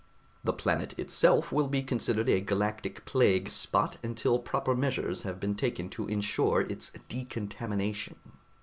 The 0.43 0.51
planet 0.51 0.97
itself 0.97 1.51
will 1.51 1.67
be 1.67 1.83
considered 1.83 2.27
a 2.27 2.41
galactic 2.41 3.05
plague 3.05 3.51
spot 3.51 3.97
until 4.01 4.39
proper 4.39 4.73
measures 4.73 5.21
have 5.21 5.39
been 5.39 5.53
taken 5.53 5.89
to 5.91 6.07
insure 6.07 6.61
its 6.61 6.91
decontamination." 7.07 8.15